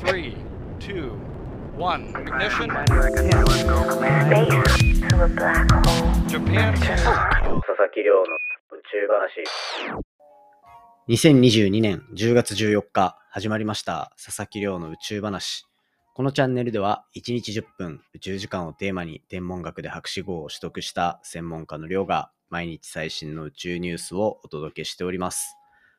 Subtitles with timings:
[0.00, 0.34] Three,
[0.78, 1.12] two,
[1.76, 2.08] one.
[2.16, 2.70] Ignition.
[2.70, 3.10] Space
[5.10, 6.10] to a black hole.
[6.26, 6.74] Japan.
[6.74, 9.44] 佐々木亮の宇宙話。
[11.06, 15.66] 2022年10月14日始まりました佐々木亮の宇宙話。
[16.14, 25.58] このチャンネルでは1日10分宇宙時間をテーマに天文学で博士号を取得した専門家の亮が毎日最新の宇宙ニュースをお届けしております。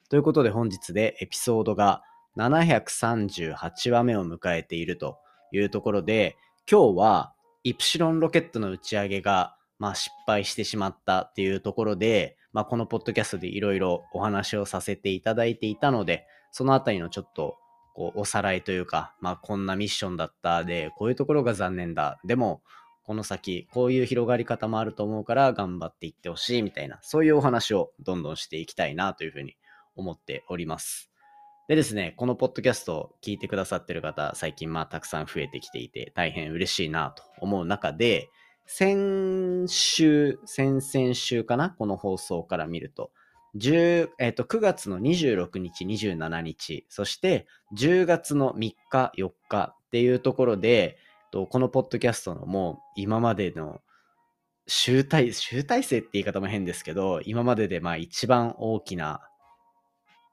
[0.09, 2.01] ということで本日でエピソードが
[2.37, 5.17] 738話目を迎えていると
[5.51, 6.37] いうところで
[6.69, 17.57] 今日はイプシロンロケットの打ち上げがまあ失敗してしまったっていうところで、まあ、このポッドキャストでいろいろお話をさせていただいていたので、そのあたりのちょっと
[17.95, 22.19] こうおさらいというか、まあ、こんなミッションだったで、こういうところが残念だ。
[22.23, 22.61] でも、
[23.03, 29.55] この先、こういう広がり方もあると思うから頑張っていってほしいみたいな、そういうお話をどんどんしていきたいなというふうに
[29.95, 31.10] 思っております。
[31.71, 38.29] でですね、このポッドキャストを聞いてくださってる方、最近まあたくさん増えてきていて、大変嬉しいなと思う中で、
[38.65, 43.11] 先週、先々週かなこの放送から見ると。
[43.55, 50.97] えっと9月の26日、27日、そして10月の3日、4日っていうところで、
[51.31, 53.79] このポッドキャストのもう今までの
[54.67, 59.21] 集大集大成って言い方も変ですけど、今まででまあ一番大きな、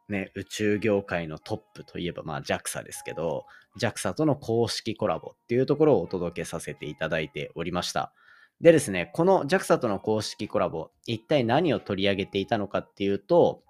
[0.08, 3.44] ね、宇宙業界のトップといえばまあ JAXA ですけど、
[3.78, 8.12] JAXA との公式コラボっていうところをお届けさせていただいておりました。
[8.60, 13.62] でですね、この JAXA との公式コラボ、一体何を取り上げていたのかっていうと、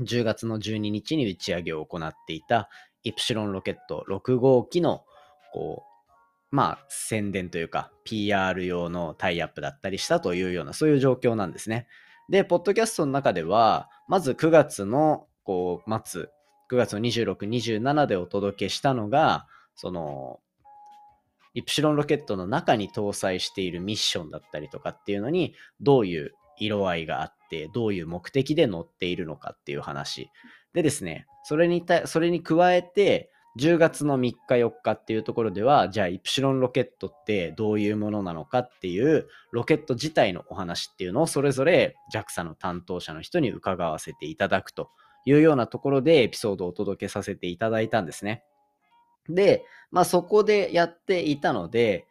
[0.00, 2.68] 10月の12日に打ち上げを行っていた
[3.02, 5.04] イプシロンロケット6号機の、
[5.52, 5.84] こ
[6.50, 11.88] う、まあ、宣伝というか、PR 用のタイアップだったりしたというような、そういう状況なんですね。
[12.28, 16.28] で、ポッドキャストの中では、まず9月の、こう、末、
[16.70, 20.40] 9月の26、27でお届けしたのが、その、
[21.54, 30.30] イプシロンロケットの中に搭載しているミッションだったりとかっていうのに、どういう色合いがあって、どういう目的で乗っているのかっていう話。
[30.72, 44.88] でですね、それにた、それに加えて、10月の3日4日っていうところでは、じゃあイプシロンロケットってどういうものなのかっていう、ロケット自体のお話っていうのをそれぞれ JAXA の担当者の人に伺わせていただくと
[45.24, 48.44] いうようなところでエピソードをお届けさせていただいたんですね。
[49.28, 52.06] で、まあそこでやっていたので、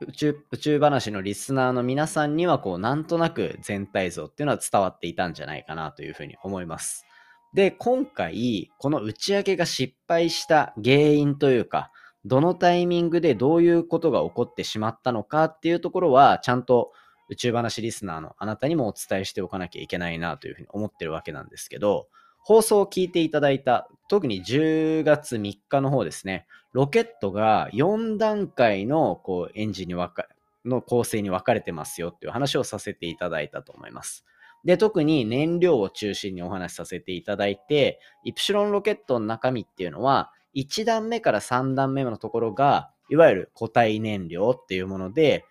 [0.00, 7.04] 宇宙宇宙話のリスナーの皆さんにはこうなんとなく全体像っていうのは伝わっていたんじゃないかなというふうに思います。
[7.52, 11.90] で、今回この打ち上げが失敗した原因というか、
[12.24, 16.92] どのタイミングでどういうことが起こってしまったのかっていうところはちゃんと
[17.30, 22.08] 宇宙話リスナーのあなたにもお伝えしておかなきゃいけないなというふうに思ってるわけなんですけど、
[22.38, 30.26] 放送を聞いていただいた、特に10月3日の方ですね、ロケットが4段階のこうエンジンに分か
[30.64, 34.24] の構成に分かれてますよっていう話をさせていただいたと思います。
[34.64, 45.44] で、特に燃料を中心にお話しさせていただいて、イプシロンロケットの中身っていうのは、1段目から3段目のところが、いわゆる固体燃料っていうもので、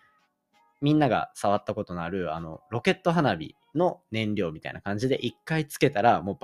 [0.82, 6.38] みんなが触ったことのある、あの、ロケット花火の燃料みたいな感じで、1回つけたら、もう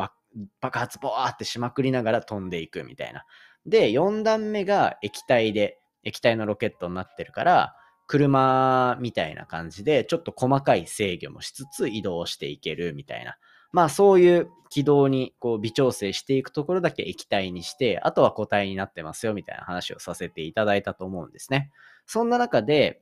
[0.62, 3.26] 爆発ボーってしまくりながら飛んでいくみたいな。
[3.66, 7.76] で、4段目が液体で、液体のロケットになってるから、
[8.08, 13.38] 車みたいな感じで、ちょっと細かい制御もしつつ移動していけるみたいな。
[13.72, 21.72] まあそういう軌道にこう微調整していくところだけ液体にして、あとは固体になってますよみたいな話をさせていただいたと思うんですね。
[22.06, 23.02] そんな中で、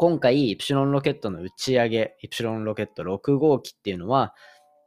[0.00, 4.34] 今回イプシロンロケットの打ち上げ、イプシロンロケット6号機っていうのは、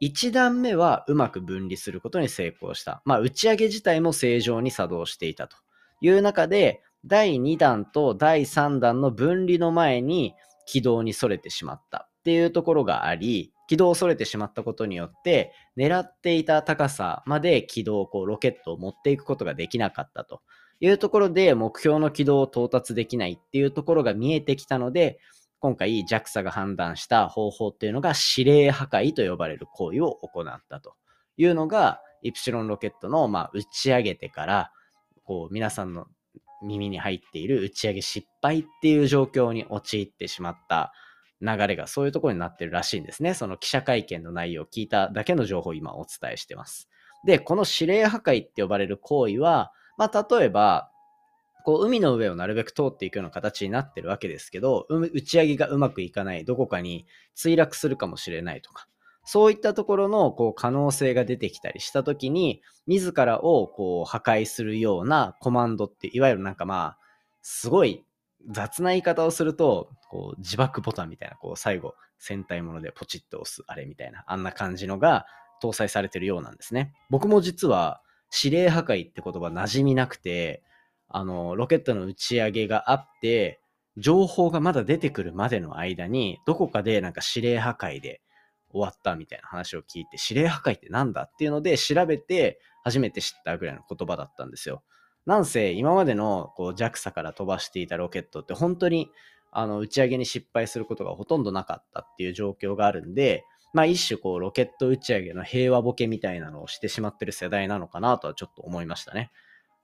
[0.02, 3.00] 1段目はうまく分離することに成功した。
[3.04, 5.56] まあ、打ち上げ自体も正常に作動していたと。
[6.00, 10.34] いう中で、第2弾と第3弾の分離の前に
[10.66, 12.08] 軌道にそれてしまった。
[12.18, 20.42] っていうところがあり、軌道をそれてしまったことによって、狙っていた高さまで軌道をこうロケットを持っていくことができなかったと。
[20.84, 25.18] いうところで、目標の軌道を到達できないっていうところが見えてきたので、
[25.58, 30.94] 今回 JAXA が判断した方法っていうのが指令破壊と呼ばれる行為を行ったと
[31.38, 34.72] いうのが、イプシロンロケットのま打ち上げてから、
[35.24, 36.06] こう皆さんの
[36.62, 40.92] 耳に入っている打ち上げ失敗っていう状況に陥ってしまった
[41.40, 43.32] 流れがそういうところになってるらしいんですね。
[43.32, 46.90] その記者会見の内容を聞いただけの情報を今お伝えしてます。
[47.24, 50.90] で、この指令破壊って呼ばれる行為は、まあ例えば、
[51.64, 57.06] こう海の上をなるべく通っていくような形になってるわけですけど、打ち上げがうまくいかない、どこかに
[57.36, 58.86] 墜落するかもしれないとか、
[59.24, 66.98] そういったところのこう可能性が出てきたりしたときに、自らをこう破壊するようなコマンドって、いわゆるなんかまあ、
[67.40, 68.04] すごい
[68.50, 75.24] 雑な言い方をすると、こう自爆ボタンみたいな、こう最後、戦隊ものでポチッと押すあれみたいな、あんな感じのが
[75.62, 76.92] 搭載されてるようなんですね。
[77.08, 78.02] 僕も実は
[78.42, 80.62] 指令破壊って言葉馴染みなくて、
[81.08, 83.60] あの、ロケットの打ち上げがあって、
[83.96, 88.20] 情報がまだ出てくるまでの間に、どこかでなんか指令破壊で
[88.72, 94.82] 終わったみたいな話を聞いて、指令破壊ってなんだっていうので調べて初めて知ったぐらいの言葉だったんですよ。
[95.26, 99.10] なんせ今までのこう JAXA から飛ばしていたロケットって本当に
[99.52, 103.44] あの打ち上げに失敗することがほとんどなかったっていう状況があるんで、
[103.74, 109.30] まあ一種こうロケット打ち上げの平和ボケみたいなのをしてしまってる世代なのかなとはちょっと思いましたね。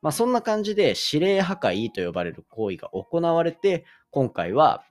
[0.00, 4.84] まあそんな感じで指令破壊と呼ばれる行為が行われて、今回は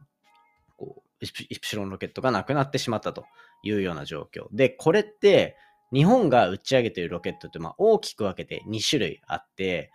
[0.78, 3.26] こうイプシロンロケットがなくなってしまったと
[3.64, 4.48] いうような状況。
[4.52, 5.56] で、これって
[5.94, 9.92] 日本が打ち上げているロケットってまあ大きく分けて2種類あって、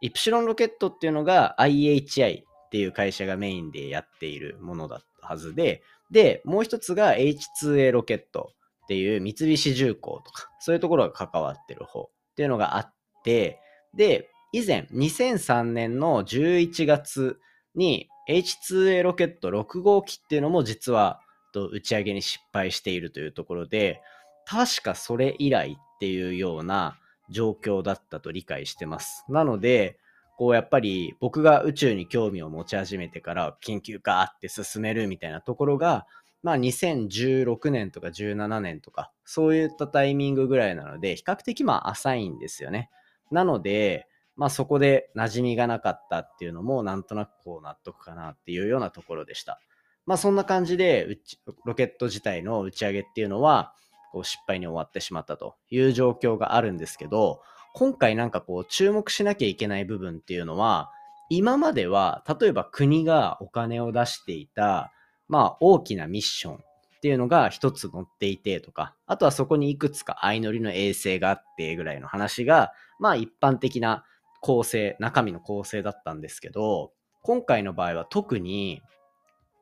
[0.00, 8.52] イプシロンロケットっていうのが IHI っていう会社がメインでやっているものだったはずで、で、もう一つが H2A ロケット
[8.84, 12.94] っていう三菱重工とか、そういうところが関わってる方っていうのがあっ
[13.24, 13.60] て、
[13.94, 17.38] で、以前2003年の11月
[17.74, 21.20] に H2A ロケット6号機っていうのも実は
[21.54, 24.00] 打ち上げに失敗しているというところで、
[24.46, 26.98] 確かそれ以来っていうような
[27.30, 29.24] 状況だったと理解してます。
[29.28, 29.98] なので、
[30.38, 36.06] こうやっぱり僕が宇宙に興味を持ち始めてから研究家って進めるみたいなところが、
[36.44, 42.88] まあ2016年とか17年とか、そういったタイミングぐらいなので、比較的まあ浅いんですよね。
[43.32, 44.06] なので、
[44.36, 49.60] まあそこで馴染みがなかったっていうのもなんとなくこう納得かなっていうようなところでした。
[50.06, 51.18] まあそんな感じで
[51.64, 53.74] ロケット自体の打ち上げっていうのは
[54.12, 57.42] こう失敗に終わってしまったという状況があるんですけど、
[57.78, 60.90] 今回なんかこう注目しなきゃいけない部分っていうのは、
[61.30, 64.92] 今までは例えば国がお金を出していた、
[65.28, 66.58] まあ大きなミッションっ
[67.02, 74.04] ていうのが一つ載っていてとか、あとはそこにいくつか相乗りの衛星があってぐらいの話が、まあ一般的な
[74.40, 76.90] 構成、中身の構成だったんですけど、
[77.22, 78.82] 今回の場合は特に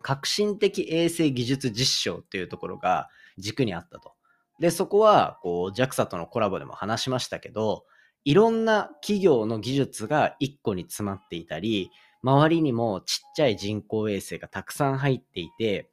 [0.00, 4.14] 革新的衛星技術実証っていうところが軸にあったと。
[4.58, 7.84] で、そこはこう JAXA とのコラボでも話しましたけど、
[8.26, 11.93] いろんな企業の技術が1個に詰まっていたり、
[12.25, 15.88] 周りにもちっちゃい人工衛星がたくさん入っていて、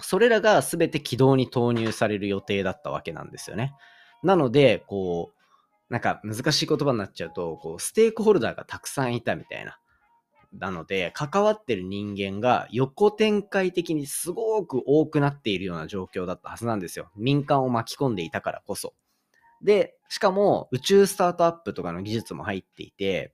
[0.00, 3.74] それらが全て軌道に投入される予定だったわけなんですよね。
[4.24, 9.78] なので、こう、なんか難しい言葉になっちゃうと、こう、ステークホルダーがたくさんいたみたいな。
[10.52, 17.12] なので、関わってる人間が横展開的にすごく多くなっているような状況だったはずなんですよ。
[17.14, 18.94] 民間を巻き込んでいたからこそ。
[19.62, 23.32] で、しかも宇宙スタートアップとかの技術も入っていて、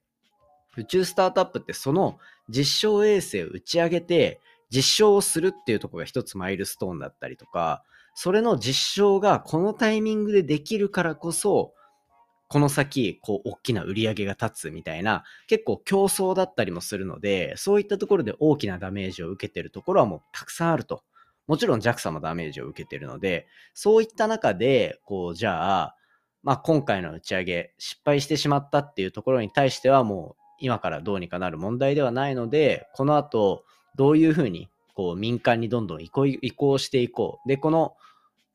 [0.77, 4.41] 宇宙スタートアップってその実証衛星を打ち上げて
[4.71, 7.83] 実証をするっていうところが一つマイルストーンだったりとか、
[8.15, 11.73] それの実証がこのタイミングでできるからこそ、
[12.49, 21.03] この先、こう、大きな売り上げが立つみたいな、結構競争だったりもするので、そういったところで大きなダメージを受けてるところはもうたくさんあると。
[21.47, 25.97] もちろん JAXA もダメージを受けてるので、そういった中で、こう、じゃあ、
[26.49, 33.65] まあ、今回の打ち上げ、失敗してしまったっていうところに対してはもう今からどうにかなる問題ではないので、この後、
[33.97, 37.49] どういうふうにこう民間にどんどん移行移行していこう。
[37.51, 37.97] で、この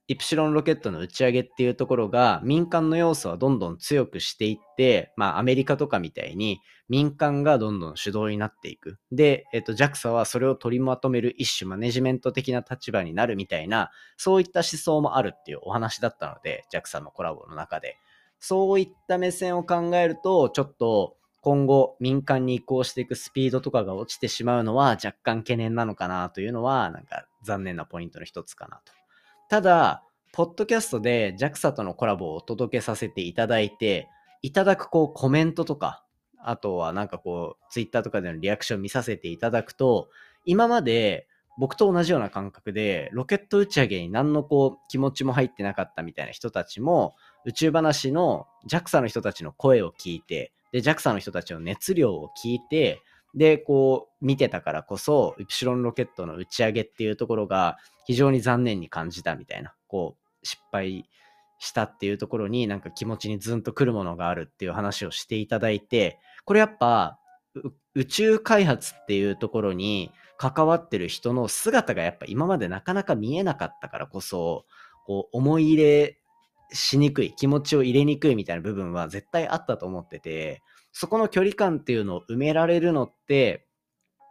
[0.07, 8.99] イプシロンロケットの打ち上げっていうところが民間の要素はどんどん強くしていって、まあアメリカとかみたいに民間がどんどん主導になっていく。
[9.11, 17.97] で、えっと JAXA はそれを取りまとめる一種マネジメント的な立場になるみたいな、そういった思想もあるっていうお話だったので、JAXA のコラボの中で。
[18.39, 29.02] そういった目線を考えると、ちょっと今後民間に移行していくスピードとかが落ちてしまうのは若干懸念なのかなというのは、なんか残念なポイントの一つかなと。
[29.53, 34.09] ただ、ポッドキャストで JAXA とのコラボをお届けさせていただいて、
[34.41, 36.03] いただくこうコメントとか、
[36.39, 40.09] あとはなんかこう、Twitter とかでのリアクション見させていただくと、
[40.43, 41.27] 今まで
[41.59, 47.13] 僕と同じような感覚で、ロケット打ち上げに何のこう気持ちも入ってなかったみたいな人たちも、
[47.45, 53.03] 宇宙話の JAXA の人たちの声を聞いて、で、JAXA の人たちの熱量を聞いて、
[53.35, 61.05] で、こう、見てたからこそ、イプシロンロケットの打ち上げっていうところが非常に残念に感じたみたいな、こう、失敗
[61.59, 67.19] したっていうところになんか気持ちにズンとくるものがあるっていう話をしていただいて、これやっぱ
[67.95, 74.65] 宇宙開発っていうところに関わってる人の姿がやっぱ今までなかなか見えなかったからこそ、
[75.05, 76.17] こう、思い入れ
[76.71, 83.65] しにくい、気持ちを入れにくいみたいな部分は絶対あったと思ってて、そこの距離感っていうのを埋められるのって、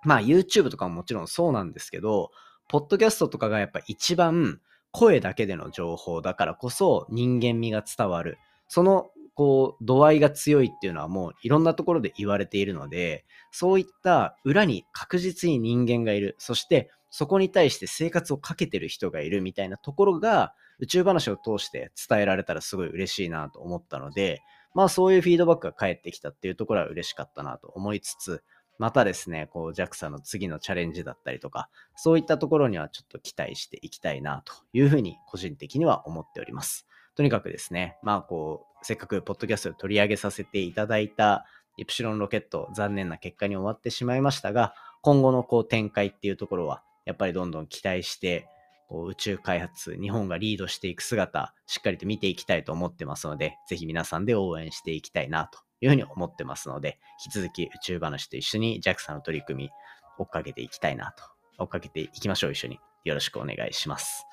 [0.04, 2.30] まあ YouTube とかももちろんそうなんですけど、
[2.72, 4.58] ポッドキャストとかがやっぱ一番
[4.92, 8.38] 声だけでの情報だからこそ人間味が伝わる。
[8.66, 16.34] そのこう度合いが強いっていうのはもういろんなところで言われているので、そういった裏に確実に人間がいる。
[16.38, 24.40] そしてそこに対して生活をかけてる人がいるみたいなところが宇宙話を通して伝えられたらすごい嬉しいなと思ったので、
[24.74, 28.42] まあそういうフィードバックが返ってきたっていうところは嬉しかったなと思いつつ、
[28.78, 36.86] またですね、こう JAXA の次のチャレンジだったりとか、そういったところにはちょっと期待していきたいなというふうに個人的には思っております。
[37.14, 48.48] とにかくですね、まあこう、せっかくポッドキャストで取り上げさせていただいたイプシロンロケット、残念な結果に終わってしまいましたが、今後のこう展開っていうところは、やっぱりどんどん期待して、
[48.88, 59.70] こう宇宙開発、日本がリードしていく姿、しっかりと見ていきたいと思ってますので、ぜひ皆さんで応援していきたいなというふうに思ってますので、引き続き宇宙話と一緒に JAXA の取り組み
[60.18, 61.24] 追っかけていきたいなと、
[61.58, 62.78] 追っかけていきましょう、一緒に。
[63.04, 64.26] よろしくお願いします。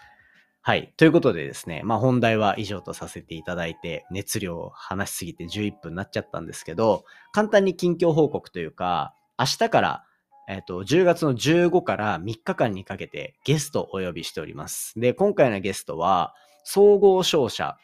[0.61, 0.93] はい。
[0.97, 10.03] ということでですね、まあ本題は以上とさせていただいて、熱量を話しすぎて11分になっちゃったんですけど、簡単に近況報告というか、明日から
[10.51, 14.99] えっ、と、10月の15から3日間にかけてゲストをお呼びしております。
[14.99, 17.77] で、今回のゲストは、総合商社、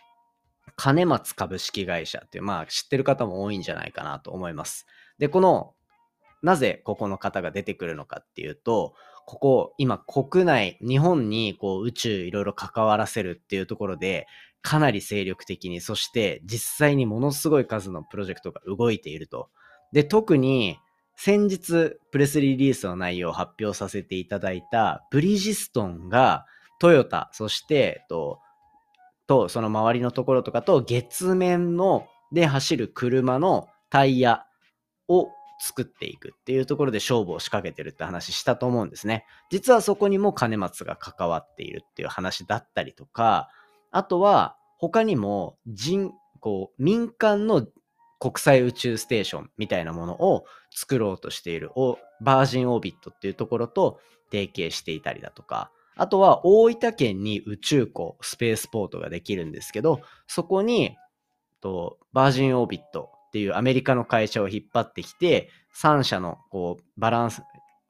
[0.76, 4.86] 金松株式会社っていう、まあ知ってる方も多いんじゃないかなと思います。
[5.18, 5.74] で、この、
[6.42, 8.94] なぜここの方が出てくるのかっていうと、
[9.26, 14.28] ここ、今国内、日本にこう宇宙いろいろ関わらせるっていうところで、
[14.62, 19.50] かなり精力的に、そして実際にものすごい数のプロジェクトが動いていると。
[19.92, 20.78] で、特に
[21.16, 26.46] 先日プレスリリースの内容を発表させていただいたブリヂストンが
[26.80, 28.40] トヨタ、そして、えっと、
[29.28, 34.46] とその周りのところとかと月面ので走る車のタイヤ
[35.08, 35.30] を
[35.60, 39.26] 作っていくっていうところで勝負を仕掛けてるって話したと思うんですね。
[39.50, 43.50] 実はそこにも金松が関わっているっていう話だったりとか、
[43.92, 47.66] あとは他にも人、こう民間の
[48.20, 51.72] 国際宇宙ステーションみたいなものを作ろうとしている
[52.22, 54.00] バージンオービットっていうところと
[54.32, 60.96] 提携していたりだとか、あとは大分県に宇宙港、スペースポートができるんですけど、そこに
[61.66, 65.50] とバージンオービットっていうアメリカの会社を引っ張ってきて、
[65.82, 67.42] 3社のこうバランス、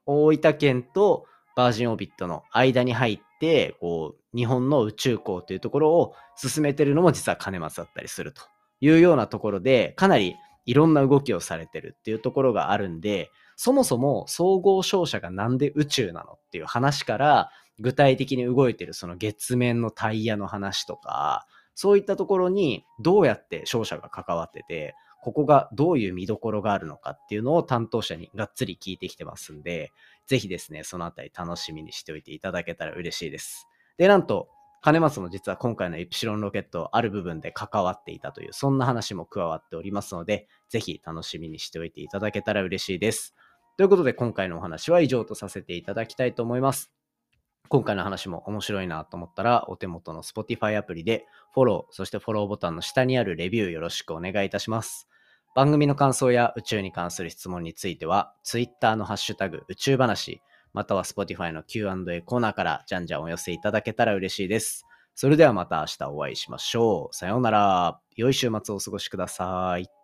[0.06, 8.42] 大分県とバージンオービットの間に入って、こう日本の宇宙港というところを進めてるのも実は金松だったりすると
[8.80, 29.92] いうようなところで、かなりいろんな動きをされてるっていうところがあるんで、そもそも総合商社がなんで宇宙なのっていう話から、具体的に動いてるその月面のタイヤの話とか、そういったところにどうやって商社が関わってて、ここがどういう見どころがあるのかっていうのを担当者にがっつり聞いてきてますんで、
[30.26, 33.66] ぜひですね、そのあたり楽しみにしておいていただけたら嬉しいです。
[33.98, 34.48] で、なんと、
[34.82, 43.34] 金松も実は今回のイプシロンロケットある部分で関わっていたという、そんな話も加わっておりますので、ぜひ楽しみにしておいていただけたら嬉しいです。
[43.76, 46.90] ということで今回のお話は以上とさせていただきたいと思います。
[47.68, 55.08] 今回の話も面白いなと思ったら、お手元の Spotify アプリでフォロー、そしてフォローボタンの下にあるレビューよろしくお願いいたします。
[55.54, 60.40] 番組の感想や宇宙に関する質問については、Twitter のハッシュタグ宇宙話、
[60.72, 64.86] または Spotify の Q&A コーナーからじゃんじゃんお寄せいただけたら嬉しいです。
[65.14, 67.14] それではまた明日お会いしましょう。
[67.16, 68.00] さようなら。
[68.16, 69.95] 良い週末をお過ごしください。